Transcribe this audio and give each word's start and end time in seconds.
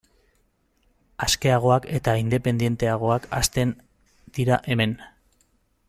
Askeagoak 1.25 1.85
eta 1.99 2.15
independenteagoak 2.21 3.29
hazten 3.41 3.75
dira 4.39 4.61
hemen. 4.73 4.99